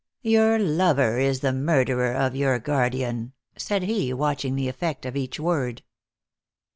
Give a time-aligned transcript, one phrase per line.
[0.23, 5.39] "Your lover is the murderer of your guardian," said he, watching the effect of each
[5.39, 5.83] word.